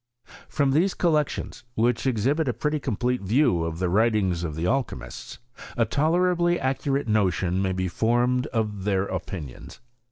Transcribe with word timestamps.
From 0.49 0.71
these 0.71 0.95
collections, 0.95 1.63
which 1.75 2.07
exhibit 2.07 2.47
a 2.47 2.53
pretty 2.53 2.79
com 2.79 2.97
plete 2.97 3.21
view 3.21 3.63
of 3.63 3.77
the 3.77 3.87
writings 3.87 4.43
of 4.43 4.55
the 4.55 4.65
alchymists, 4.65 5.37
a 5.77 5.85
tolerably 5.85 6.59
accurate 6.59 7.07
notion 7.07 7.61
may 7.61 7.71
be 7.73 7.87
formed 7.87 8.47
of 8.47 8.83
their 8.85 9.03
opinions. 9.05 9.79